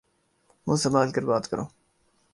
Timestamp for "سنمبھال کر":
0.81-1.23